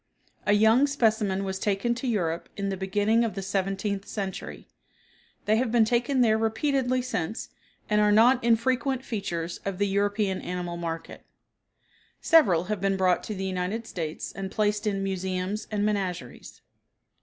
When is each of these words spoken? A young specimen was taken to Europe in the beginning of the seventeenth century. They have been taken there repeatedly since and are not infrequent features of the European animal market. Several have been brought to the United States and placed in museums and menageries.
A 0.47 0.53
young 0.53 0.87
specimen 0.87 1.43
was 1.43 1.59
taken 1.59 1.93
to 1.93 2.07
Europe 2.07 2.49
in 2.57 2.69
the 2.69 2.75
beginning 2.75 3.23
of 3.23 3.35
the 3.35 3.43
seventeenth 3.43 4.07
century. 4.07 4.67
They 5.45 5.57
have 5.57 5.71
been 5.71 5.85
taken 5.85 6.21
there 6.21 6.39
repeatedly 6.39 7.03
since 7.03 7.49
and 7.87 8.01
are 8.01 8.11
not 8.11 8.43
infrequent 8.43 9.05
features 9.05 9.59
of 9.63 9.77
the 9.77 9.85
European 9.87 10.41
animal 10.41 10.75
market. 10.75 11.23
Several 12.19 12.63
have 12.63 12.81
been 12.81 12.97
brought 12.97 13.23
to 13.25 13.35
the 13.35 13.45
United 13.45 13.85
States 13.85 14.31
and 14.33 14.49
placed 14.49 14.87
in 14.87 15.03
museums 15.03 15.67
and 15.69 15.85
menageries. 15.85 16.61